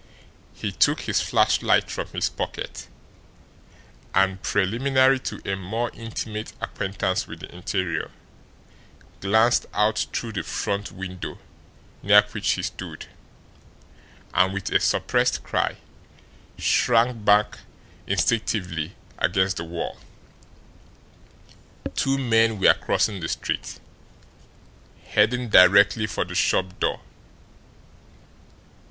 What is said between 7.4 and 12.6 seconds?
the interior, glanced out through the front window near which